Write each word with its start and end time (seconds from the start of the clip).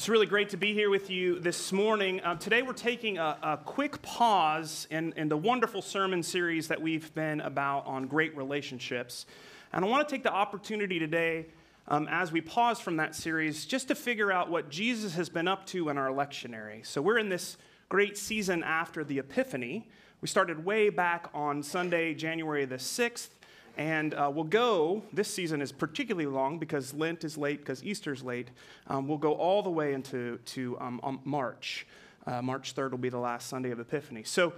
It's 0.00 0.08
really 0.08 0.24
great 0.24 0.48
to 0.48 0.56
be 0.56 0.72
here 0.72 0.88
with 0.88 1.10
you 1.10 1.40
this 1.40 1.72
morning. 1.72 2.22
Uh, 2.22 2.34
today, 2.36 2.62
we're 2.62 2.72
taking 2.72 3.18
a, 3.18 3.36
a 3.42 3.58
quick 3.58 4.00
pause 4.00 4.86
in, 4.90 5.12
in, 5.14 5.28
the 5.28 5.36
wonderful 5.36 5.82
sermon 5.82 6.22
series 6.22 6.68
that 6.68 6.80
we've 6.80 7.12
been 7.12 7.42
about 7.42 7.84
on 7.84 8.06
great 8.06 8.34
relationships. 8.34 9.26
And 9.74 9.84
I 9.84 9.88
want 9.88 10.08
to 10.08 10.10
take 10.10 10.22
the 10.22 10.32
opportunity 10.32 10.98
today, 10.98 11.48
um, 11.86 12.08
as 12.10 12.32
we 12.32 12.40
pause 12.40 12.80
from 12.80 12.96
that 12.96 13.14
series, 13.14 13.66
just 13.66 13.88
to 13.88 13.94
figure 13.94 14.32
out 14.32 14.50
what 14.50 14.70
Jesus 14.70 15.14
has 15.16 15.28
been 15.28 15.46
up 15.46 15.66
to 15.66 15.90
in 15.90 15.98
our 15.98 16.08
lectionary. 16.08 16.86
So, 16.86 17.02
we're 17.02 17.18
in 17.18 17.28
this 17.28 17.58
great 17.90 18.16
season 18.16 18.62
after 18.62 19.04
the 19.04 19.18
Epiphany. 19.18 19.86
We 20.22 20.28
started 20.28 20.64
way 20.64 20.88
back 20.88 21.28
on 21.34 21.62
Sunday, 21.62 22.14
January 22.14 22.64
the 22.64 22.76
6th. 22.76 23.28
And 23.76 24.14
uh, 24.14 24.30
we'll 24.32 24.44
go, 24.44 25.02
this 25.12 25.32
season 25.32 25.62
is 25.62 25.72
particularly 25.72 26.26
long 26.26 26.58
because 26.58 26.92
Lent 26.92 27.24
is 27.24 27.38
late, 27.38 27.60
because 27.60 27.82
Easter's 27.84 28.22
late. 28.22 28.48
Um, 28.86 29.08
we'll 29.08 29.18
go 29.18 29.32
all 29.32 29.62
the 29.62 29.70
way 29.70 29.94
into 29.94 30.38
to, 30.38 30.78
um, 30.80 31.00
um, 31.02 31.20
March. 31.24 31.86
Uh, 32.26 32.42
March 32.42 32.74
3rd 32.74 32.90
will 32.92 32.98
be 32.98 33.08
the 33.08 33.18
last 33.18 33.48
Sunday 33.48 33.70
of 33.70 33.80
Epiphany. 33.80 34.24
So 34.24 34.52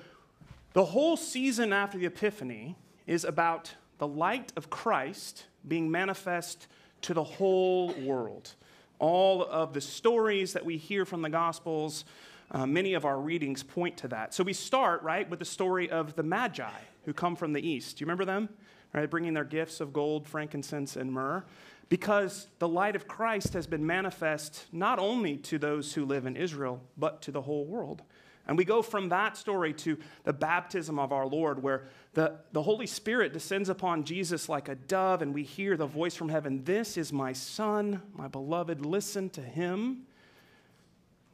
the 0.73 0.85
whole 0.85 1.17
season 1.17 1.73
after 1.73 1.99
the 1.99 2.07
Epiphany 2.07 2.77
is 3.07 3.25
about 3.25 3.75
the 3.99 4.07
light 4.09 4.53
of 4.57 4.71
Christ 4.71 5.45
being 5.67 5.91
manifest 5.91 6.67
to 7.03 7.15
the 7.15 7.25
whole 7.25 7.93
world. 7.95 8.55
All 8.99 9.45
of 9.45 9.75
the 9.75 9.81
stories 9.81 10.53
that 10.53 10.65
we 10.65 10.77
hear 10.77 11.05
from 11.05 11.23
the 11.23 11.29
Gospels, 11.29 12.05
uh, 12.51 12.67
many 12.67 12.95
of 12.95 13.05
our 13.05 13.19
readings 13.19 13.63
point 13.63 13.97
to 13.99 14.09
that. 14.09 14.35
So 14.35 14.45
we 14.45 14.53
start, 14.53 15.03
right, 15.03 15.29
with 15.29 15.39
the 15.39 15.45
story 15.45 15.91
of 15.91 16.15
the 16.17 16.23
Magi 16.23 16.71
who 17.05 17.13
come 17.13 17.37
from 17.37 17.53
the 17.53 17.67
East. 17.67 17.99
Do 17.99 18.03
you 18.03 18.07
remember 18.07 18.25
them? 18.25 18.49
Right, 18.93 19.11
bringing 19.11 19.35
their 19.35 19.45
gifts 19.45 19.81
of 19.81 19.93
gold, 19.93 20.27
frankincense, 20.27 20.97
and 20.97 21.13
myrrh, 21.13 21.45
because 21.89 22.49
the 22.59 22.69
light 22.69 22.97
of 22.97 23.07
Christ 23.07 23.53
has 23.55 23.67
been 23.67 23.87
manifest 23.87 24.67
not 24.73 24.99
only 24.99 25.37
to 25.39 25.59
those 25.59 25.93
who 25.93 26.05
live 26.05 26.27
in 26.27 26.37
Israel, 26.37 26.81
but 26.97 27.23
to 27.23 27.31
the 27.31 27.43
whole 27.43 27.65
world. 27.65 28.03
And 28.47 28.59
we 28.59 28.65
go 28.65 28.83
from 28.83 29.11
that 29.11 29.37
story 29.37 29.73
to 29.75 29.97
the 30.25 30.33
baptism 30.33 30.99
of 30.99 31.13
our 31.13 31.27
Lord, 31.27 31.63
where 31.63 31.89
the, 32.15 32.39
the 32.53 32.63
Holy 32.63 32.87
Spirit 32.87 33.33
descends 33.33 33.69
upon 33.69 34.05
Jesus 34.05 34.49
like 34.49 34.69
a 34.69 34.75
dove, 34.75 35.23
and 35.23 35.33
we 35.33 35.45
hear 35.45 35.77
the 35.77 35.87
voice 35.87 36.15
from 36.15 36.29
heaven 36.29 36.65
This 36.65 36.97
is 36.97 37.13
my 37.13 37.33
Son, 37.33 38.03
my 38.15 38.27
beloved, 38.27 38.85
listen 38.85 39.31
to 39.31 39.41
him. 39.41 40.07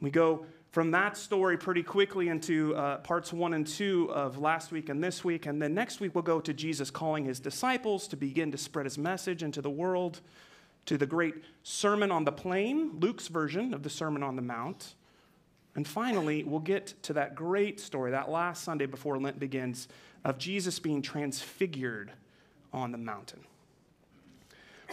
We 0.00 0.10
go 0.10 0.46
from 0.70 0.90
that 0.90 1.16
story 1.16 1.56
pretty 1.56 1.82
quickly 1.82 2.28
into 2.28 2.74
uh, 2.76 2.98
parts 2.98 3.32
one 3.32 3.54
and 3.54 3.66
two 3.66 4.10
of 4.12 4.38
last 4.38 4.70
week 4.70 4.88
and 4.88 5.02
this 5.02 5.24
week. 5.24 5.46
And 5.46 5.60
then 5.60 5.74
next 5.74 6.00
week, 6.00 6.14
we'll 6.14 6.22
go 6.22 6.40
to 6.40 6.52
Jesus 6.52 6.90
calling 6.90 7.24
his 7.24 7.40
disciples 7.40 8.06
to 8.08 8.16
begin 8.16 8.52
to 8.52 8.58
spread 8.58 8.84
his 8.84 8.98
message 8.98 9.42
into 9.42 9.62
the 9.62 9.70
world, 9.70 10.20
to 10.86 10.98
the 10.98 11.06
great 11.06 11.34
Sermon 11.62 12.10
on 12.10 12.24
the 12.24 12.32
Plain, 12.32 12.98
Luke's 13.00 13.28
version 13.28 13.72
of 13.72 13.82
the 13.82 13.90
Sermon 13.90 14.22
on 14.22 14.36
the 14.36 14.42
Mount. 14.42 14.94
And 15.74 15.86
finally, 15.86 16.44
we'll 16.44 16.60
get 16.60 16.94
to 17.04 17.12
that 17.14 17.34
great 17.34 17.80
story, 17.80 18.10
that 18.10 18.30
last 18.30 18.64
Sunday 18.64 18.86
before 18.86 19.18
Lent 19.18 19.38
begins, 19.38 19.88
of 20.24 20.36
Jesus 20.36 20.78
being 20.78 21.00
transfigured 21.00 22.10
on 22.72 22.92
the 22.92 22.98
mountain. 22.98 23.40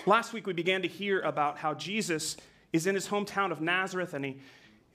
Last 0.06 0.32
week, 0.32 0.46
we 0.46 0.54
began 0.54 0.82
to 0.84 0.88
hear 0.88 1.22
about 1.22 1.58
how 1.58 1.74
Jesus 1.74 2.38
is 2.72 2.88
in 2.88 2.96
his 2.96 3.08
hometown 3.08 3.52
of 3.52 3.62
Nazareth 3.62 4.14
and 4.14 4.24
he 4.26 4.38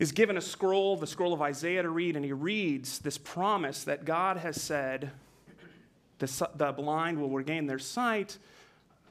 is 0.00 0.12
given 0.12 0.38
a 0.38 0.40
scroll, 0.40 0.96
the 0.96 1.06
scroll 1.06 1.34
of 1.34 1.42
Isaiah, 1.42 1.82
to 1.82 1.90
read, 1.90 2.16
and 2.16 2.24
he 2.24 2.32
reads 2.32 2.98
this 3.00 3.18
promise 3.18 3.84
that 3.84 4.06
God 4.06 4.38
has 4.38 4.60
said 4.60 5.12
the, 6.18 6.48
the 6.56 6.72
blind 6.72 7.20
will 7.20 7.28
regain 7.30 7.66
their 7.66 7.78
sight, 7.78 8.38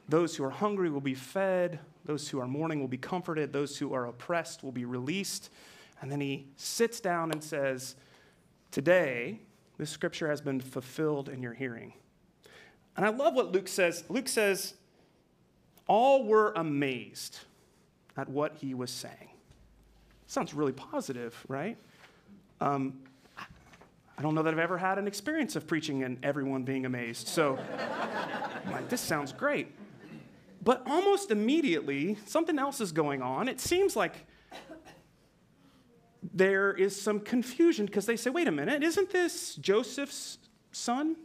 those 0.08 0.34
who 0.34 0.44
are 0.44 0.50
hungry 0.50 0.90
will 0.90 1.00
be 1.00 1.14
fed, 1.14 1.78
those 2.04 2.28
who 2.28 2.40
are 2.40 2.46
mourning 2.46 2.80
will 2.80 2.88
be 2.88 2.98
comforted, 2.98 3.52
those 3.52 3.78
who 3.78 3.94
are 3.94 4.06
oppressed 4.06 4.64
will 4.64 4.72
be 4.72 4.84
released. 4.84 5.50
And 6.02 6.10
then 6.10 6.20
he 6.20 6.48
sits 6.56 6.98
down 6.98 7.30
and 7.30 7.42
says, 7.42 7.94
Today, 8.72 9.40
this 9.78 9.90
scripture 9.90 10.28
has 10.28 10.40
been 10.40 10.60
fulfilled 10.60 11.28
in 11.28 11.42
your 11.42 11.54
hearing. 11.54 11.92
And 12.96 13.06
I 13.06 13.10
love 13.10 13.34
what 13.34 13.52
Luke 13.52 13.68
says. 13.68 14.04
Luke 14.08 14.28
says, 14.28 14.74
All 15.86 16.24
were 16.24 16.52
amazed 16.54 17.38
at 18.16 18.28
what 18.28 18.56
he 18.56 18.74
was 18.74 18.90
saying. 18.90 19.29
Sounds 20.30 20.54
really 20.54 20.70
positive, 20.70 21.44
right? 21.48 21.76
Um, 22.60 23.00
I 23.36 24.22
don't 24.22 24.36
know 24.36 24.44
that 24.44 24.54
I've 24.54 24.60
ever 24.60 24.78
had 24.78 24.96
an 24.96 25.08
experience 25.08 25.56
of 25.56 25.66
preaching 25.66 26.04
and 26.04 26.24
everyone 26.24 26.62
being 26.62 26.86
amazed. 26.86 27.26
So, 27.26 27.58
like, 28.70 28.88
this 28.88 29.00
sounds 29.00 29.32
great. 29.32 29.74
But 30.62 30.84
almost 30.86 31.32
immediately, 31.32 32.16
something 32.26 32.60
else 32.60 32.80
is 32.80 32.92
going 32.92 33.22
on. 33.22 33.48
It 33.48 33.58
seems 33.58 33.96
like 33.96 34.24
there 36.32 36.74
is 36.74 36.94
some 36.94 37.18
confusion 37.18 37.86
because 37.86 38.06
they 38.06 38.14
say, 38.14 38.30
wait 38.30 38.46
a 38.46 38.52
minute, 38.52 38.84
isn't 38.84 39.10
this 39.10 39.56
Joseph's 39.56 40.38
son? 40.70 41.16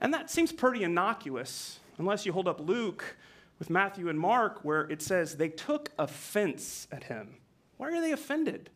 And 0.00 0.12
that 0.12 0.30
seems 0.32 0.50
pretty 0.50 0.82
innocuous, 0.82 1.78
unless 1.96 2.26
you 2.26 2.32
hold 2.32 2.48
up 2.48 2.58
Luke 2.58 3.16
with 3.60 3.70
Matthew 3.70 4.08
and 4.08 4.18
Mark, 4.18 4.64
where 4.64 4.80
it 4.90 5.00
says 5.00 5.36
they 5.36 5.48
took 5.48 5.92
offense 5.96 6.88
at 6.90 7.04
him. 7.04 7.36
Why 7.76 7.92
are 7.92 8.00
they 8.00 8.12
offended? 8.12 8.70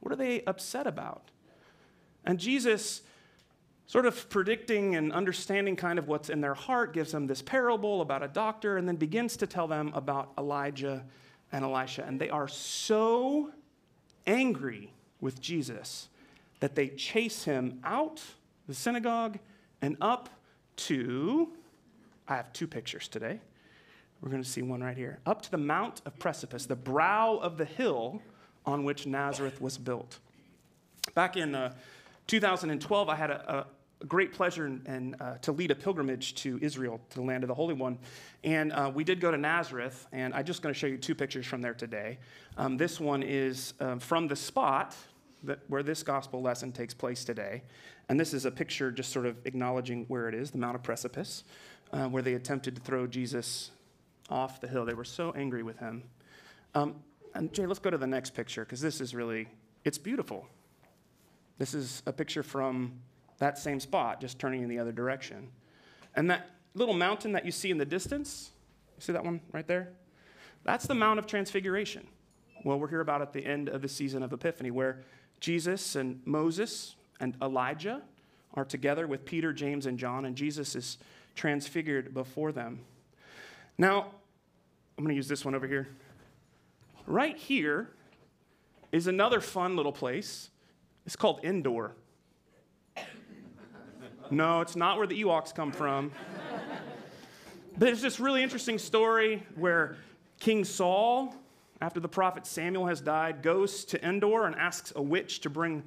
What 0.00 0.12
are 0.12 0.16
they 0.16 0.42
upset 0.44 0.86
about? 0.86 1.30
And 2.24 2.38
Jesus, 2.38 3.02
sort 3.86 4.06
of 4.06 4.28
predicting 4.30 4.96
and 4.96 5.12
understanding 5.12 5.76
kind 5.76 5.98
of 5.98 6.08
what's 6.08 6.30
in 6.30 6.40
their 6.40 6.54
heart, 6.54 6.92
gives 6.92 7.12
them 7.12 7.26
this 7.26 7.42
parable 7.42 8.00
about 8.00 8.22
a 8.22 8.28
doctor 8.28 8.76
and 8.76 8.88
then 8.88 8.96
begins 8.96 9.36
to 9.38 9.46
tell 9.46 9.66
them 9.66 9.92
about 9.94 10.32
Elijah 10.38 11.04
and 11.52 11.64
Elisha. 11.64 12.04
And 12.06 12.20
they 12.20 12.30
are 12.30 12.48
so 12.48 13.50
angry 14.26 14.92
with 15.20 15.40
Jesus 15.40 16.08
that 16.60 16.74
they 16.74 16.88
chase 16.88 17.44
him 17.44 17.80
out 17.84 18.22
the 18.66 18.74
synagogue 18.74 19.38
and 19.82 19.96
up 20.00 20.28
to, 20.76 21.48
I 22.28 22.36
have 22.36 22.52
two 22.52 22.66
pictures 22.66 23.08
today. 23.08 23.40
We're 24.20 24.30
going 24.30 24.42
to 24.42 24.48
see 24.48 24.62
one 24.62 24.82
right 24.82 24.96
here. 24.96 25.18
Up 25.24 25.40
to 25.42 25.50
the 25.50 25.58
Mount 25.58 26.02
of 26.04 26.18
Precipice, 26.18 26.66
the 26.66 26.76
brow 26.76 27.38
of 27.38 27.56
the 27.56 27.64
hill 27.64 28.20
on 28.66 28.84
which 28.84 29.06
Nazareth 29.06 29.60
was 29.60 29.78
built. 29.78 30.18
Back 31.14 31.36
in 31.36 31.54
uh, 31.54 31.74
2012, 32.26 33.08
I 33.08 33.14
had 33.14 33.30
a, 33.30 33.66
a 34.02 34.06
great 34.06 34.32
pleasure 34.32 34.66
and, 34.66 34.86
and 34.86 35.16
uh, 35.20 35.34
to 35.38 35.52
lead 35.52 35.70
a 35.70 35.74
pilgrimage 35.74 36.34
to 36.36 36.58
Israel, 36.62 37.00
to 37.10 37.16
the 37.16 37.22
land 37.22 37.44
of 37.44 37.48
the 37.48 37.54
Holy 37.54 37.74
One. 37.74 37.98
And 38.44 38.72
uh, 38.72 38.90
we 38.94 39.04
did 39.04 39.20
go 39.20 39.30
to 39.30 39.36
Nazareth, 39.36 40.06
and 40.12 40.32
I'm 40.34 40.44
just 40.44 40.62
going 40.62 40.72
to 40.72 40.78
show 40.78 40.86
you 40.86 40.96
two 40.96 41.14
pictures 41.14 41.46
from 41.46 41.60
there 41.60 41.74
today. 41.74 42.18
Um, 42.56 42.76
this 42.76 43.00
one 43.00 43.22
is 43.22 43.74
um, 43.80 43.98
from 43.98 44.28
the 44.28 44.36
spot 44.36 44.96
that, 45.44 45.60
where 45.68 45.82
this 45.82 46.02
gospel 46.02 46.42
lesson 46.42 46.72
takes 46.72 46.94
place 46.94 47.24
today. 47.24 47.62
And 48.08 48.18
this 48.18 48.34
is 48.34 48.44
a 48.44 48.50
picture 48.50 48.90
just 48.90 49.12
sort 49.12 49.26
of 49.26 49.36
acknowledging 49.44 50.04
where 50.08 50.28
it 50.28 50.34
is, 50.34 50.50
the 50.50 50.58
Mount 50.58 50.74
of 50.74 50.82
Precipice, 50.82 51.44
uh, 51.92 52.08
where 52.08 52.22
they 52.22 52.34
attempted 52.34 52.74
to 52.76 52.80
throw 52.80 53.06
Jesus 53.06 53.70
off 54.28 54.60
the 54.60 54.68
hill. 54.68 54.84
They 54.84 54.94
were 54.94 55.04
so 55.04 55.32
angry 55.32 55.62
with 55.62 55.78
him. 55.78 56.02
Um, 56.74 56.96
and 57.34 57.52
Jay, 57.52 57.66
let's 57.66 57.78
go 57.78 57.90
to 57.90 57.98
the 57.98 58.06
next 58.06 58.34
picture 58.34 58.64
because 58.64 58.80
this 58.80 59.00
is 59.00 59.14
really, 59.14 59.48
it's 59.84 59.98
beautiful. 59.98 60.46
This 61.58 61.74
is 61.74 62.02
a 62.06 62.12
picture 62.12 62.42
from 62.42 62.92
that 63.38 63.58
same 63.58 63.80
spot, 63.80 64.20
just 64.20 64.38
turning 64.38 64.62
in 64.62 64.68
the 64.68 64.78
other 64.78 64.92
direction. 64.92 65.48
And 66.16 66.30
that 66.30 66.50
little 66.74 66.94
mountain 66.94 67.32
that 67.32 67.44
you 67.44 67.52
see 67.52 67.70
in 67.70 67.78
the 67.78 67.84
distance, 67.84 68.50
you 68.96 69.02
see 69.02 69.12
that 69.12 69.24
one 69.24 69.40
right 69.52 69.66
there? 69.66 69.90
That's 70.64 70.86
the 70.86 70.94
Mount 70.94 71.18
of 71.18 71.26
Transfiguration. 71.26 72.06
Well, 72.64 72.78
we're 72.78 72.88
here 72.88 73.00
about 73.00 73.22
at 73.22 73.32
the 73.32 73.44
end 73.44 73.68
of 73.68 73.82
the 73.82 73.88
season 73.88 74.22
of 74.22 74.32
Epiphany, 74.32 74.70
where 74.70 75.02
Jesus 75.40 75.96
and 75.96 76.20
Moses 76.26 76.96
and 77.18 77.34
Elijah 77.40 78.02
are 78.54 78.64
together 78.64 79.06
with 79.06 79.24
Peter, 79.24 79.52
James, 79.52 79.86
and 79.86 79.98
John, 79.98 80.26
and 80.26 80.36
Jesus 80.36 80.74
is 80.74 80.98
transfigured 81.34 82.12
before 82.12 82.52
them. 82.52 82.80
Now, 83.78 84.08
I'm 84.98 85.04
going 85.04 85.08
to 85.08 85.14
use 85.14 85.28
this 85.28 85.44
one 85.44 85.54
over 85.54 85.66
here. 85.66 85.88
Right 87.06 87.36
here 87.36 87.90
is 88.92 89.06
another 89.06 89.40
fun 89.40 89.76
little 89.76 89.92
place. 89.92 90.50
It's 91.06 91.16
called 91.16 91.40
Endor. 91.42 91.92
No, 94.30 94.60
it's 94.60 94.76
not 94.76 94.96
where 94.96 95.06
the 95.06 95.20
Ewoks 95.22 95.54
come 95.54 95.72
from. 95.72 96.12
But 97.78 97.88
it's 97.88 98.02
this 98.02 98.20
really 98.20 98.42
interesting 98.42 98.78
story 98.78 99.44
where 99.56 99.96
King 100.38 100.64
Saul, 100.64 101.34
after 101.80 101.98
the 101.98 102.08
prophet 102.08 102.46
Samuel 102.46 102.86
has 102.86 103.00
died, 103.00 103.42
goes 103.42 103.84
to 103.86 104.06
Endor 104.06 104.46
and 104.46 104.54
asks 104.56 104.92
a 104.94 105.02
witch 105.02 105.40
to 105.40 105.50
bring 105.50 105.82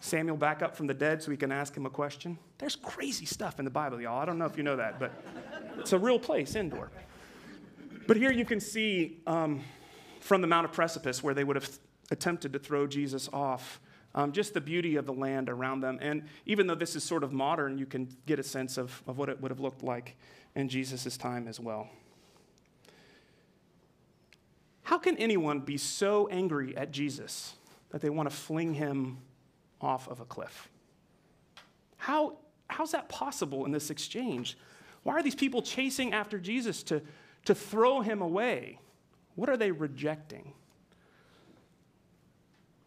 Samuel 0.00 0.36
back 0.36 0.62
up 0.62 0.76
from 0.76 0.86
the 0.86 0.94
dead 0.94 1.22
so 1.22 1.30
he 1.30 1.36
can 1.36 1.52
ask 1.52 1.76
him 1.76 1.86
a 1.86 1.90
question. 1.90 2.38
There's 2.58 2.76
crazy 2.76 3.26
stuff 3.26 3.58
in 3.58 3.64
the 3.64 3.70
Bible, 3.70 4.00
y'all. 4.00 4.20
I 4.20 4.24
don't 4.24 4.38
know 4.38 4.46
if 4.46 4.56
you 4.56 4.62
know 4.62 4.76
that, 4.76 4.98
but 4.98 5.12
it's 5.78 5.92
a 5.92 5.98
real 5.98 6.18
place, 6.18 6.56
Endor. 6.56 6.90
But 8.06 8.16
here 8.16 8.32
you 8.32 8.44
can 8.44 8.60
see 8.60 9.18
um, 9.26 9.60
from 10.28 10.42
the 10.42 10.46
Mount 10.46 10.66
of 10.66 10.72
Precipice 10.72 11.22
where 11.22 11.32
they 11.32 11.42
would 11.42 11.56
have 11.56 11.70
attempted 12.10 12.52
to 12.52 12.58
throw 12.58 12.86
Jesus 12.86 13.30
off. 13.32 13.80
Um, 14.14 14.32
just 14.32 14.52
the 14.52 14.60
beauty 14.60 14.96
of 14.96 15.06
the 15.06 15.12
land 15.12 15.48
around 15.48 15.80
them. 15.80 15.98
And 16.02 16.24
even 16.44 16.66
though 16.66 16.74
this 16.74 16.94
is 16.96 17.02
sort 17.02 17.24
of 17.24 17.32
modern, 17.32 17.78
you 17.78 17.86
can 17.86 18.08
get 18.26 18.38
a 18.38 18.42
sense 18.42 18.76
of, 18.76 19.02
of 19.06 19.16
what 19.16 19.30
it 19.30 19.40
would 19.40 19.50
have 19.50 19.60
looked 19.60 19.82
like 19.82 20.16
in 20.54 20.68
Jesus' 20.68 21.16
time 21.16 21.48
as 21.48 21.58
well. 21.58 21.88
How 24.82 24.98
can 24.98 25.16
anyone 25.16 25.60
be 25.60 25.78
so 25.78 26.28
angry 26.28 26.76
at 26.76 26.90
Jesus 26.90 27.54
that 27.90 28.02
they 28.02 28.10
want 28.10 28.28
to 28.28 28.34
fling 28.34 28.74
him 28.74 29.18
off 29.80 30.08
of 30.08 30.20
a 30.20 30.24
cliff? 30.26 30.68
How, 31.96 32.36
how's 32.68 32.92
that 32.92 33.08
possible 33.08 33.64
in 33.64 33.72
this 33.72 33.88
exchange? 33.88 34.58
Why 35.04 35.14
are 35.14 35.22
these 35.22 35.34
people 35.34 35.62
chasing 35.62 36.12
after 36.12 36.38
Jesus 36.38 36.82
to, 36.84 37.00
to 37.46 37.54
throw 37.54 38.02
him 38.02 38.20
away? 38.20 38.78
What 39.38 39.48
are 39.48 39.56
they 39.56 39.70
rejecting? 39.70 40.52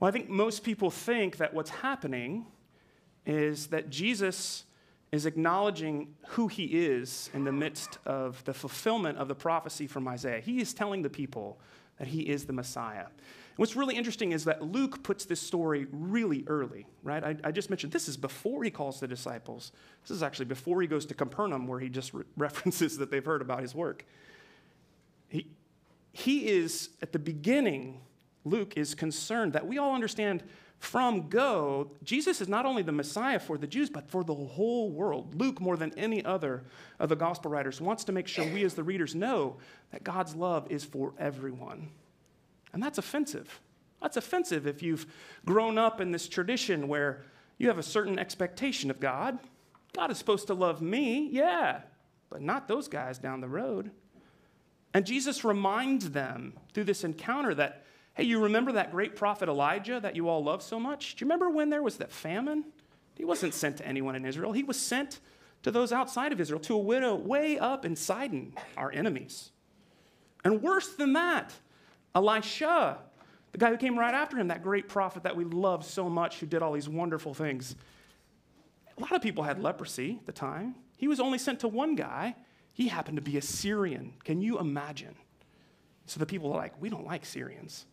Well, 0.01 0.09
I 0.09 0.11
think 0.11 0.27
most 0.27 0.65
people 0.65 0.91
think 0.91 1.37
that 1.37 1.53
what's 1.53 1.69
happening 1.69 2.45
is 3.25 3.67
that 3.67 3.89
Jesus 3.89 4.65
is 5.13 5.25
acknowledging 5.25 6.13
who 6.27 6.49
he 6.49 6.65
is 6.65 7.29
in 7.33 7.45
the 7.45 7.53
midst 7.53 7.99
of 8.05 8.43
the 8.43 8.53
fulfillment 8.53 9.17
of 9.17 9.29
the 9.29 9.35
prophecy 9.35 9.87
from 9.87 10.05
Isaiah. 10.09 10.41
He 10.41 10.59
is 10.59 10.73
telling 10.73 11.03
the 11.03 11.09
people 11.09 11.57
that 11.99 12.09
he 12.09 12.23
is 12.23 12.43
the 12.43 12.53
Messiah. 12.53 13.05
And 13.05 13.57
what's 13.57 13.77
really 13.77 13.95
interesting 13.95 14.33
is 14.33 14.43
that 14.43 14.61
Luke 14.61 15.03
puts 15.03 15.23
this 15.23 15.39
story 15.39 15.87
really 15.89 16.43
early, 16.47 16.85
right? 17.01 17.23
I, 17.23 17.37
I, 17.45 17.51
just 17.53 17.69
mentioned 17.69 17.93
this 17.93 18.09
is 18.09 18.17
before 18.17 18.65
he 18.65 18.71
calls 18.71 18.99
the 18.99 19.07
disciples. 19.07 19.71
This 20.03 20.11
is 20.11 20.21
actually 20.21 20.47
before 20.47 20.81
he 20.81 20.87
goes 20.87 21.05
to 21.05 21.13
Capernaum, 21.13 21.65
where 21.65 21.79
he 21.79 21.87
just 21.87 22.13
re- 22.13 22.25
references 22.35 22.97
that 22.97 23.09
they've 23.09 23.23
heard 23.23 23.41
about 23.41 23.61
his 23.61 23.73
work. 23.73 24.05
He, 26.11 26.47
is, 26.49 26.89
at 27.01 27.11
the 27.11 27.19
beginning, 27.19 28.01
Luke 28.43 28.73
is 28.75 28.95
concerned 28.95 29.53
that 29.53 29.67
we 29.67 29.77
all 29.77 29.93
understand 29.93 30.43
from 30.81 31.29
go, 31.29 31.91
Jesus 32.03 32.41
is 32.41 32.47
not 32.47 32.65
only 32.65 32.81
the 32.81 32.91
Messiah 32.91 33.39
for 33.39 33.55
the 33.55 33.67
Jews, 33.67 33.87
but 33.87 34.09
for 34.09 34.23
the 34.23 34.33
whole 34.33 34.89
world. 34.89 35.39
Luke, 35.39 35.61
more 35.61 35.77
than 35.77 35.93
any 35.95 36.25
other 36.25 36.63
of 36.99 37.09
the 37.09 37.15
gospel 37.15 37.51
writers, 37.51 37.79
wants 37.79 38.03
to 38.05 38.11
make 38.11 38.27
sure 38.27 38.51
we 38.51 38.63
as 38.65 38.73
the 38.73 38.83
readers 38.83 39.13
know 39.13 39.57
that 39.91 40.03
God's 40.03 40.35
love 40.35 40.65
is 40.71 40.83
for 40.83 41.13
everyone. 41.19 41.89
And 42.73 42.81
that's 42.81 42.97
offensive. 42.97 43.59
That's 44.01 44.17
offensive 44.17 44.65
if 44.65 44.81
you've 44.81 45.05
grown 45.45 45.77
up 45.77 46.01
in 46.01 46.11
this 46.11 46.27
tradition 46.27 46.87
where 46.87 47.25
you 47.59 47.67
have 47.67 47.77
a 47.77 47.83
certain 47.83 48.17
expectation 48.17 48.89
of 48.89 48.99
God. 48.99 49.37
God 49.93 50.09
is 50.09 50.17
supposed 50.17 50.47
to 50.47 50.55
love 50.55 50.81
me, 50.81 51.29
yeah, 51.31 51.81
but 52.31 52.41
not 52.41 52.67
those 52.67 52.87
guys 52.87 53.19
down 53.19 53.39
the 53.39 53.47
road. 53.47 53.91
And 54.93 55.05
Jesus 55.05 55.43
reminds 55.43 56.11
them 56.11 56.53
through 56.73 56.85
this 56.85 57.03
encounter 57.03 57.55
that 57.55 57.83
Hey, 58.13 58.23
you 58.23 58.43
remember 58.43 58.73
that 58.73 58.91
great 58.91 59.15
prophet 59.15 59.47
Elijah 59.47 59.99
that 60.01 60.17
you 60.17 60.27
all 60.27 60.43
love 60.43 60.61
so 60.61 60.79
much? 60.79 61.15
Do 61.15 61.23
you 61.23 61.27
remember 61.27 61.49
when 61.49 61.69
there 61.69 61.81
was 61.81 61.97
that 61.97 62.11
famine? 62.11 62.65
He 63.15 63.23
wasn't 63.23 63.53
sent 63.53 63.77
to 63.77 63.87
anyone 63.87 64.15
in 64.15 64.25
Israel, 64.25 64.51
he 64.51 64.63
was 64.63 64.79
sent 64.79 65.19
to 65.63 65.71
those 65.71 65.91
outside 65.91 66.31
of 66.31 66.41
Israel, 66.41 66.59
to 66.61 66.73
a 66.73 66.79
widow 66.79 67.15
way 67.15 67.59
up 67.59 67.85
in 67.85 67.95
Sidon, 67.95 68.53
our 68.75 68.91
enemies. 68.91 69.51
And 70.43 70.61
worse 70.61 70.95
than 70.95 71.13
that, 71.13 71.53
Elisha, 72.15 72.97
the 73.51 73.57
guy 73.59 73.69
who 73.69 73.77
came 73.77 73.97
right 73.97 74.13
after 74.13 74.37
him, 74.37 74.47
that 74.47 74.63
great 74.63 74.89
prophet 74.89 75.23
that 75.23 75.37
we 75.37 75.43
love 75.43 75.85
so 75.85 76.09
much, 76.09 76.39
who 76.39 76.47
did 76.47 76.63
all 76.63 76.73
these 76.73 76.89
wonderful 76.89 77.35
things. 77.35 77.75
A 78.97 79.01
lot 79.01 79.11
of 79.11 79.21
people 79.21 79.43
had 79.43 79.61
leprosy 79.61 80.17
at 80.19 80.25
the 80.25 80.31
time. 80.31 80.75
He 80.97 81.07
was 81.07 81.19
only 81.19 81.37
sent 81.37 81.59
to 81.59 81.67
one 81.67 81.95
guy. 81.95 82.35
He 82.73 82.87
happened 82.87 83.17
to 83.17 83.21
be 83.21 83.37
a 83.37 83.41
Syrian. 83.41 84.13
Can 84.23 84.41
you 84.41 84.59
imagine? 84.59 85.15
So 86.05 86.19
the 86.19 86.25
people 86.25 86.51
are 86.51 86.57
like, 86.57 86.73
we 86.81 86.89
don't 86.89 87.05
like 87.05 87.25
Syrians. 87.25 87.85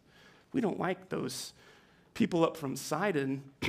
We 0.53 0.61
don't 0.61 0.79
like 0.79 1.09
those 1.09 1.53
people 2.15 2.45
up 2.45 2.57
from 2.57 2.77
Sidon. 2.77 3.43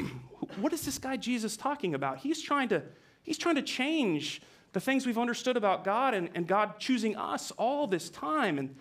what 0.59 0.73
is 0.73 0.83
this 0.83 0.97
guy 0.97 1.17
Jesus 1.17 1.57
talking 1.57 1.93
about? 1.93 2.19
He's 2.19 2.41
trying 2.41 2.69
to, 2.69 2.83
he's 3.23 3.37
trying 3.37 3.55
to 3.55 3.61
change 3.61 4.41
the 4.73 4.79
things 4.79 5.05
we've 5.05 5.17
understood 5.17 5.57
about 5.57 5.83
God 5.83 6.13
and, 6.13 6.29
and 6.35 6.47
God 6.47 6.79
choosing 6.79 7.15
us 7.15 7.51
all 7.51 7.87
this 7.87 8.09
time. 8.09 8.57
And, 8.57 8.75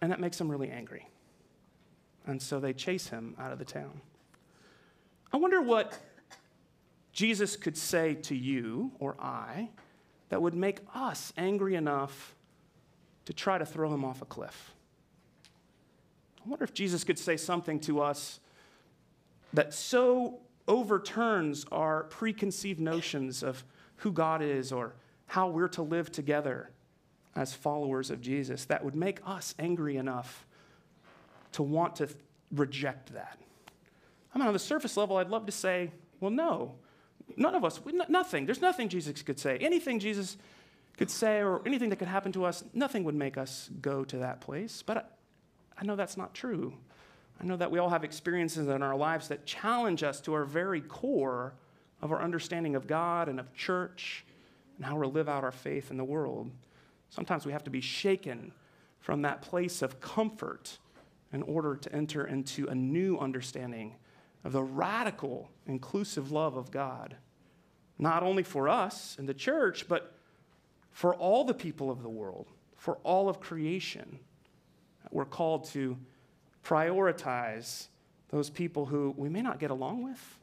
and 0.00 0.12
that 0.12 0.20
makes 0.20 0.38
them 0.38 0.50
really 0.50 0.70
angry. 0.70 1.08
And 2.26 2.40
so 2.40 2.60
they 2.60 2.72
chase 2.72 3.08
him 3.08 3.34
out 3.38 3.52
of 3.52 3.58
the 3.58 3.64
town. 3.64 4.00
I 5.32 5.36
wonder 5.36 5.62
what 5.62 5.98
Jesus 7.12 7.56
could 7.56 7.76
say 7.76 8.14
to 8.14 8.34
you 8.34 8.92
or 8.98 9.16
I 9.20 9.70
that 10.30 10.40
would 10.40 10.54
make 10.54 10.80
us 10.94 11.32
angry 11.36 11.74
enough 11.74 12.34
to 13.26 13.32
try 13.32 13.58
to 13.58 13.66
throw 13.66 13.92
him 13.92 14.04
off 14.04 14.22
a 14.22 14.24
cliff. 14.24 14.72
I 16.44 16.48
wonder 16.48 16.64
if 16.64 16.72
Jesus 16.72 17.04
could 17.04 17.18
say 17.18 17.36
something 17.36 17.78
to 17.80 18.00
us 18.00 18.40
that 19.52 19.74
so 19.74 20.38
overturns 20.66 21.66
our 21.70 22.04
preconceived 22.04 22.80
notions 22.80 23.42
of 23.42 23.62
who 23.96 24.12
God 24.12 24.40
is 24.40 24.72
or 24.72 24.94
how 25.26 25.48
we're 25.48 25.68
to 25.68 25.82
live 25.82 26.10
together 26.10 26.70
as 27.36 27.52
followers 27.52 28.10
of 28.10 28.20
Jesus 28.20 28.64
that 28.66 28.84
would 28.84 28.94
make 28.94 29.20
us 29.26 29.54
angry 29.58 29.96
enough 29.96 30.46
to 31.52 31.62
want 31.62 31.96
to 31.96 32.08
reject 32.52 33.12
that. 33.12 33.38
I 34.34 34.38
mean, 34.38 34.46
on 34.46 34.52
the 34.52 34.58
surface 34.58 34.96
level, 34.96 35.16
I'd 35.16 35.28
love 35.28 35.46
to 35.46 35.52
say, 35.52 35.90
well, 36.20 36.30
no, 36.30 36.76
none 37.36 37.54
of 37.54 37.64
us, 37.64 37.80
nothing. 38.08 38.46
There's 38.46 38.60
nothing 38.60 38.88
Jesus 38.88 39.22
could 39.22 39.38
say. 39.38 39.58
Anything 39.58 39.98
Jesus 39.98 40.36
could 40.96 41.10
say 41.10 41.42
or 41.42 41.62
anything 41.66 41.90
that 41.90 41.96
could 41.96 42.08
happen 42.08 42.32
to 42.32 42.44
us, 42.44 42.64
nothing 42.74 43.04
would 43.04 43.14
make 43.14 43.38
us 43.38 43.70
go 43.80 44.04
to 44.04 44.18
that 44.18 44.40
place. 44.40 44.82
But 44.82 45.16
I 45.78 45.84
know 45.84 45.96
that's 45.96 46.16
not 46.16 46.34
true. 46.34 46.74
I 47.40 47.44
know 47.44 47.56
that 47.56 47.70
we 47.70 47.78
all 47.78 47.88
have 47.88 48.04
experiences 48.04 48.68
in 48.68 48.82
our 48.82 48.94
lives 48.94 49.28
that 49.28 49.46
challenge 49.46 50.02
us 50.02 50.20
to 50.22 50.34
our 50.34 50.44
very 50.44 50.82
core 50.82 51.54
of 52.02 52.12
our 52.12 52.22
understanding 52.22 52.74
of 52.74 52.86
God 52.86 53.28
and 53.28 53.40
of 53.40 53.54
church 53.54 54.24
and 54.76 54.84
how 54.84 54.98
we 54.98 55.06
live 55.06 55.28
out 55.28 55.42
our 55.42 55.52
faith 55.52 55.90
in 55.90 55.96
the 55.96 56.04
world. 56.04 56.50
Sometimes 57.08 57.46
we 57.46 57.52
have 57.52 57.64
to 57.64 57.70
be 57.70 57.80
shaken 57.80 58.52
from 58.98 59.22
that 59.22 59.42
place 59.42 59.82
of 59.82 60.00
comfort 60.00 60.78
in 61.32 61.42
order 61.42 61.76
to 61.76 61.94
enter 61.94 62.26
into 62.26 62.66
a 62.66 62.74
new 62.74 63.18
understanding 63.18 63.94
of 64.44 64.52
the 64.52 64.62
radical, 64.62 65.50
inclusive 65.66 66.32
love 66.32 66.56
of 66.56 66.70
God, 66.70 67.16
not 67.98 68.22
only 68.22 68.42
for 68.42 68.68
us 68.68 69.16
and 69.18 69.28
the 69.28 69.34
church, 69.34 69.86
but 69.88 70.14
for 70.90 71.14
all 71.14 71.44
the 71.44 71.54
people 71.54 71.90
of 71.90 72.02
the 72.02 72.08
world, 72.08 72.48
for 72.76 72.96
all 73.02 73.28
of 73.28 73.40
creation. 73.40 74.18
We're 75.10 75.24
called 75.24 75.64
to 75.70 75.96
prioritize 76.64 77.88
those 78.30 78.50
people 78.50 78.86
who 78.86 79.14
we 79.16 79.28
may 79.28 79.42
not 79.42 79.58
get 79.58 79.70
along 79.70 80.04
with. 80.04 80.38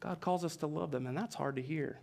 God 0.00 0.20
calls 0.20 0.44
us 0.44 0.56
to 0.56 0.66
love 0.66 0.90
them, 0.90 1.06
and 1.06 1.16
that's 1.16 1.34
hard 1.34 1.56
to 1.56 1.62
hear. 1.62 1.98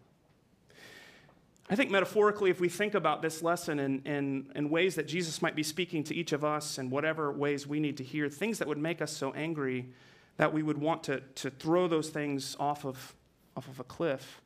I 1.70 1.76
think 1.76 1.92
metaphorically, 1.92 2.50
if 2.50 2.60
we 2.60 2.68
think 2.68 2.94
about 2.94 3.22
this 3.22 3.42
lesson 3.42 3.80
in, 3.80 4.02
in, 4.02 4.52
in, 4.54 4.70
ways 4.70 4.96
that 4.96 5.08
Jesus 5.08 5.42
might 5.42 5.56
be 5.56 5.64
speaking 5.64 6.04
to 6.04 6.16
each 6.16 6.34
of 6.34 6.44
us 6.44 6.78
and 6.78 6.92
whatever 6.92 7.32
ways 7.32 7.66
we 7.66 7.80
need 7.80 7.98
to 7.98 8.04
hear, 8.04 8.28
things 8.28 8.60
that 8.60 8.68
would 8.68 8.78
make 8.78 9.02
us 9.02 9.16
so 9.16 9.32
angry 9.32 9.90
that 10.38 10.54
we 10.54 10.64
would 10.64 10.78
want 10.78 11.04
to, 11.04 11.20
to 11.36 11.50
throw 11.50 11.88
those 11.88 12.10
things 12.10 12.56
off 12.60 12.86
of, 12.86 13.16
off 13.56 13.68
of 13.68 13.80
a 13.80 13.84
cliff, 13.84 14.42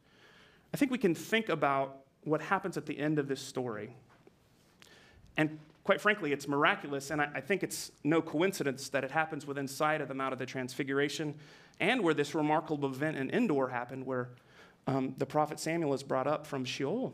I 0.73 0.77
think 0.77 0.91
we 0.91 0.97
can 0.97 1.15
think 1.15 1.49
about 1.49 1.99
what 2.23 2.41
happens 2.41 2.77
at 2.77 2.85
the 2.85 2.97
end 2.99 3.19
of 3.19 3.27
this 3.27 3.41
story. 3.41 3.95
And 5.37 5.59
quite 5.83 6.01
frankly, 6.01 6.33
it's 6.33 6.47
miraculous, 6.47 7.11
and 7.11 7.21
I, 7.21 7.29
I, 7.35 7.41
think 7.41 7.63
it's 7.63 7.91
no 8.03 8.21
coincidence 8.21 8.89
that 8.89 9.05
it 9.05 9.11
happens 9.11 9.47
within 9.47 9.67
sight 9.67 10.01
of 10.01 10.09
the 10.09 10.13
Mount 10.13 10.33
of 10.33 10.39
the 10.39 10.45
Transfiguration 10.45 11.33
and 11.79 12.01
where 12.01 12.13
this 12.13 12.35
remarkable 12.35 12.89
event 12.89 13.15
in 13.15 13.29
Endor 13.31 13.69
happened, 13.69 14.05
where 14.05 14.29
um, 14.87 15.13
the 15.17 15.25
prophet 15.25 15.59
Samuel 15.59 15.93
is 15.93 16.03
brought 16.03 16.27
up 16.27 16.45
from 16.45 16.65
Sheol. 16.65 17.13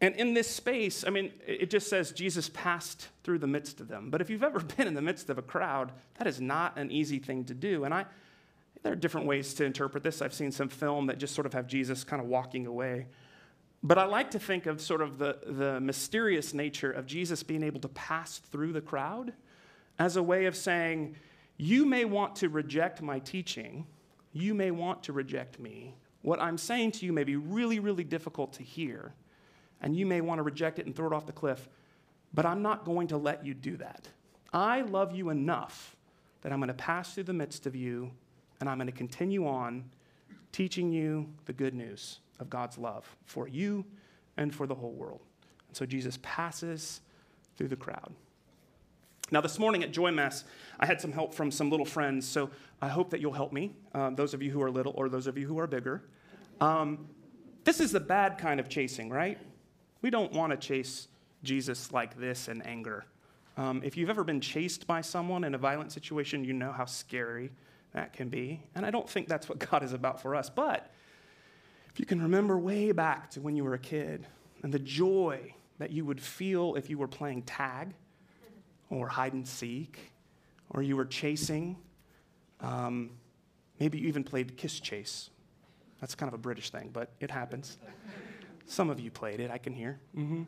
And 0.00 0.14
in 0.16 0.34
this 0.34 0.48
space, 0.48 1.04
I 1.06 1.10
mean, 1.10 1.32
it 1.46 1.70
just 1.70 1.88
says 1.88 2.12
Jesus 2.12 2.50
passed 2.50 3.08
through 3.24 3.38
the 3.38 3.46
midst 3.46 3.80
of 3.80 3.88
them. 3.88 4.10
But 4.10 4.20
if 4.20 4.28
you've 4.28 4.42
ever 4.42 4.60
been 4.76 4.86
in 4.86 4.94
the 4.94 5.02
midst 5.02 5.30
of 5.30 5.38
a 5.38 5.42
crowd, 5.42 5.92
that 6.18 6.26
is 6.26 6.40
not 6.40 6.76
an 6.78 6.90
easy 6.90 7.18
thing 7.18 7.44
to 7.44 7.54
do. 7.54 7.84
And 7.84 7.94
I, 7.94 8.04
there 8.82 8.92
are 8.92 8.96
different 8.96 9.26
ways 9.26 9.54
to 9.54 9.64
interpret 9.64 10.02
this. 10.02 10.20
I've 10.20 10.34
seen 10.34 10.52
some 10.52 10.68
film 10.68 11.06
that 11.06 11.18
just 11.18 11.34
sort 11.34 11.46
of 11.46 11.54
have 11.54 11.66
Jesus 11.66 12.04
kind 12.04 12.20
of 12.20 12.28
walking 12.28 12.66
away. 12.66 13.06
But 13.82 13.98
I 13.98 14.04
like 14.04 14.30
to 14.32 14.38
think 14.38 14.66
of 14.66 14.80
sort 14.80 15.00
of 15.00 15.18
the, 15.18 15.38
the 15.46 15.80
mysterious 15.80 16.52
nature 16.52 16.90
of 16.90 17.06
Jesus 17.06 17.42
being 17.42 17.62
able 17.62 17.80
to 17.80 17.88
pass 17.88 18.38
through 18.38 18.72
the 18.72 18.80
crowd 18.80 19.32
as 19.98 20.16
a 20.16 20.22
way 20.22 20.46
of 20.46 20.56
saying, 20.56 21.16
You 21.56 21.86
may 21.86 22.04
want 22.04 22.36
to 22.36 22.48
reject 22.48 23.00
my 23.00 23.18
teaching, 23.18 23.86
you 24.32 24.54
may 24.54 24.70
want 24.70 25.02
to 25.04 25.12
reject 25.12 25.58
me. 25.58 25.94
What 26.22 26.40
I'm 26.40 26.58
saying 26.58 26.92
to 26.92 27.06
you 27.06 27.12
may 27.12 27.24
be 27.24 27.36
really, 27.36 27.78
really 27.78 28.04
difficult 28.04 28.54
to 28.54 28.62
hear, 28.62 29.14
and 29.80 29.96
you 29.96 30.06
may 30.06 30.20
want 30.20 30.38
to 30.38 30.42
reject 30.42 30.78
it 30.78 30.86
and 30.86 30.94
throw 30.94 31.06
it 31.06 31.12
off 31.12 31.26
the 31.26 31.32
cliff, 31.32 31.68
but 32.34 32.46
I'm 32.46 32.62
not 32.62 32.84
going 32.84 33.08
to 33.08 33.16
let 33.16 33.44
you 33.44 33.54
do 33.54 33.76
that. 33.78 34.08
I 34.52 34.82
love 34.82 35.14
you 35.14 35.30
enough 35.30 35.96
that 36.42 36.52
I'm 36.52 36.58
going 36.58 36.68
to 36.68 36.74
pass 36.74 37.14
through 37.14 37.24
the 37.24 37.32
midst 37.32 37.66
of 37.66 37.74
you, 37.74 38.10
and 38.60 38.68
I'm 38.68 38.78
going 38.78 38.86
to 38.86 38.92
continue 38.92 39.46
on 39.46 39.84
teaching 40.52 40.92
you 40.92 41.28
the 41.44 41.52
good 41.52 41.74
news 41.74 42.20
of 42.40 42.48
God's 42.48 42.78
love 42.78 43.16
for 43.24 43.48
you 43.48 43.84
and 44.36 44.54
for 44.54 44.66
the 44.66 44.74
whole 44.74 44.92
world. 44.92 45.20
And 45.68 45.76
so 45.76 45.86
Jesus 45.86 46.18
passes 46.22 47.00
through 47.56 47.68
the 47.68 47.76
crowd. 47.76 48.12
Now, 49.32 49.40
this 49.40 49.58
morning 49.58 49.82
at 49.82 49.90
Joy 49.90 50.12
Mass, 50.12 50.44
I 50.78 50.86
had 50.86 51.00
some 51.00 51.10
help 51.10 51.34
from 51.34 51.50
some 51.50 51.68
little 51.68 51.86
friends, 51.86 52.28
so 52.28 52.48
I 52.80 52.88
hope 52.88 53.10
that 53.10 53.20
you'll 53.20 53.32
help 53.32 53.52
me, 53.52 53.74
um, 53.92 54.14
those 54.14 54.34
of 54.34 54.42
you 54.42 54.52
who 54.52 54.62
are 54.62 54.70
little 54.70 54.92
or 54.94 55.08
those 55.08 55.26
of 55.26 55.36
you 55.36 55.48
who 55.48 55.58
are 55.58 55.66
bigger. 55.66 56.04
Um, 56.60 57.08
this 57.64 57.80
is 57.80 57.90
the 57.90 57.98
bad 57.98 58.38
kind 58.38 58.60
of 58.60 58.68
chasing, 58.68 59.10
right? 59.10 59.38
We 60.06 60.10
don't 60.10 60.32
want 60.32 60.52
to 60.52 60.56
chase 60.56 61.08
Jesus 61.42 61.90
like 61.90 62.16
this 62.16 62.46
in 62.46 62.62
anger. 62.62 63.06
Um, 63.56 63.82
if 63.82 63.96
you've 63.96 64.08
ever 64.08 64.22
been 64.22 64.40
chased 64.40 64.86
by 64.86 65.00
someone 65.00 65.42
in 65.42 65.52
a 65.52 65.58
violent 65.58 65.90
situation, 65.90 66.44
you 66.44 66.52
know 66.52 66.70
how 66.70 66.84
scary 66.84 67.50
that 67.92 68.12
can 68.12 68.28
be. 68.28 68.62
And 68.76 68.86
I 68.86 68.92
don't 68.92 69.10
think 69.10 69.26
that's 69.26 69.48
what 69.48 69.58
God 69.70 69.82
is 69.82 69.92
about 69.92 70.22
for 70.22 70.36
us. 70.36 70.48
But 70.48 70.92
if 71.92 71.98
you 71.98 72.06
can 72.06 72.22
remember 72.22 72.56
way 72.56 72.92
back 72.92 73.30
to 73.30 73.40
when 73.40 73.56
you 73.56 73.64
were 73.64 73.74
a 73.74 73.80
kid 73.80 74.28
and 74.62 74.72
the 74.72 74.78
joy 74.78 75.52
that 75.78 75.90
you 75.90 76.04
would 76.04 76.20
feel 76.20 76.76
if 76.76 76.88
you 76.88 76.98
were 76.98 77.08
playing 77.08 77.42
tag 77.42 77.92
or 78.90 79.08
hide 79.08 79.32
and 79.32 79.48
seek 79.48 80.12
or 80.70 80.84
you 80.84 80.94
were 80.94 81.04
chasing, 81.04 81.76
um, 82.60 83.10
maybe 83.80 83.98
you 83.98 84.06
even 84.06 84.22
played 84.22 84.56
kiss 84.56 84.78
chase. 84.78 85.30
That's 86.00 86.14
kind 86.14 86.28
of 86.28 86.34
a 86.34 86.38
British 86.38 86.70
thing, 86.70 86.90
but 86.92 87.10
it 87.18 87.32
happens. 87.32 87.76
Some 88.66 88.90
of 88.90 89.00
you 89.00 89.10
played 89.10 89.40
it, 89.40 89.50
I 89.50 89.58
can 89.58 89.72
hear. 89.72 89.98
Mm-hmm. 90.16 90.42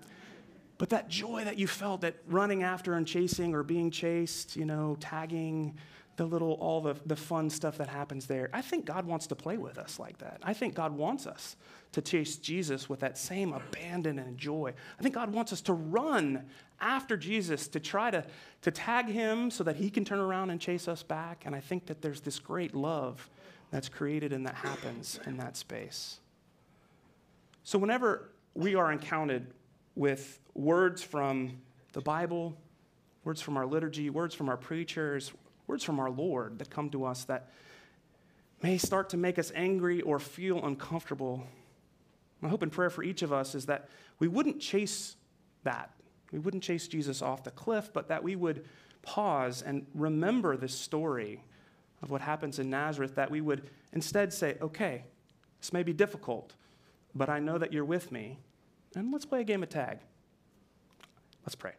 But 0.77 0.91
that 0.91 1.09
joy 1.09 1.45
that 1.45 1.59
you 1.59 1.67
felt 1.67 2.03
that 2.03 2.17
running 2.29 2.63
after 2.63 2.95
and 2.95 3.07
chasing 3.07 3.55
or 3.55 3.63
being 3.63 3.91
chased, 3.91 4.57
you 4.57 4.65
know, 4.65 4.97
tagging, 5.01 5.77
the 6.19 6.27
little, 6.27 6.53
all 6.55 6.81
the, 6.81 6.97
the 7.07 7.17
fun 7.17 7.49
stuff 7.49 7.79
that 7.79 7.89
happens 7.89 8.27
there. 8.27 8.51
I 8.53 8.61
think 8.61 8.85
God 8.85 9.07
wants 9.07 9.29
to 9.29 9.37
play 9.37 9.57
with 9.57 9.79
us 9.79 9.99
like 9.99 10.19
that. 10.19 10.41
I 10.43 10.53
think 10.53 10.75
God 10.75 10.93
wants 10.93 11.27
us 11.27 11.57
to 11.93 12.03
chase 12.03 12.37
Jesus 12.37 12.89
with 12.89 13.01
that 13.01 13.17
same 13.17 13.53
abandon 13.53 14.19
and 14.19 14.37
joy. 14.37 14.75
I 14.99 15.03
think 15.03 15.15
God 15.15 15.33
wants 15.33 15.53
us 15.53 15.61
to 15.63 15.73
run 15.73 16.45
after 16.81 17.17
Jesus 17.17 17.69
to 17.69 17.81
try 17.81 18.11
to, 18.11 18.25
to 18.63 18.71
tag 18.71 19.07
him 19.07 19.51
so 19.51 19.65
that 19.65 19.77
he 19.77 19.91
can 19.91 20.05
turn 20.05 20.19
around 20.19 20.51
and 20.51 20.61
chase 20.61 20.89
us 20.89 21.03
back. 21.03 21.45
And 21.47 21.55
I 21.55 21.61
think 21.61 21.87
that 21.87 22.03
there's 22.03 22.21
this 22.21 22.41
great 22.41 22.75
love 22.75 23.31
that's 23.71 23.89
created 23.89 24.33
and 24.33 24.45
that 24.45 24.57
happens 24.57 25.21
in 25.25 25.37
that 25.39 25.57
space. 25.57 26.19
So 27.69 27.77
whenever 27.77 28.31
we 28.55 28.77
are 28.77 28.91
encountered 28.91 29.49
with 29.95 30.41
words 30.55 31.03
from 31.03 31.59
the 31.93 32.01
Bible, 32.01 32.57
words 33.25 33.43
from 33.43 33.59
our 33.59 33.67
liturgy, 33.67 34.09
words 34.09 34.35
from 34.35 34.49
our 34.49 34.57
preachers, 34.57 35.33
words 35.67 35.85
from 35.85 36.01
our 36.01 36.09
Lord 36.09 36.61
that 36.61 36.71
come 36.71 36.89
to 36.89 37.05
us 37.05 37.25
that 37.25 37.51
may 38.63 38.79
start 38.79 39.11
to 39.11 39.19
make 39.19 39.39
us 39.39 39.53
angry 39.55 40.01
or 40.01 40.19
feel 40.19 40.65
uncomfortable. 40.65 41.47
My 42.41 42.49
hope 42.49 42.63
and 42.63 42.73
prayer 42.73 42.89
for 42.89 43.03
each 43.03 43.21
of 43.21 43.35
us 43.35 43.55
is 43.55 43.67
that 43.67 43.91
we 44.19 44.29
wouldn't 44.29 44.61
chase 44.61 45.17
that. 45.65 45.91
We 46.33 46.39
wouldn't 46.39 46.63
chase 46.63 46.89
Jesus 46.89 47.21
off 47.21 47.45
the 47.45 47.51
cliff, 47.51 47.93
but 47.93 48.09
that 48.09 48.25
we 48.25 48.35
would 48.35 48.65
pause 49.03 49.61
and 49.61 49.85
remember 49.93 50.57
this 50.57 50.73
story 50.73 51.45
of 52.01 52.11
what 52.11 52.23
happens 52.23 52.59
in 52.59 52.71
Nazareth, 52.71 53.15
that 53.17 53.31
we 53.31 53.43
would 53.43 53.69
instead 53.93 54.33
say, 54.33 54.57
okay, 54.63 55.05
this 55.61 55.71
may 55.75 55.83
be 55.83 55.93
difficult, 55.93 56.55
but 57.15 57.29
I 57.29 57.39
know 57.39 57.59
that 57.59 57.73
you're 57.73 57.85
with 57.85 58.13
me, 58.13 58.39
and 58.95 59.13
let's 59.13 59.25
play 59.25 59.41
a 59.41 59.45
game 59.45 59.63
of 59.63 59.69
tag. 59.69 59.99
Let's 61.45 61.55
pray. 61.55 61.73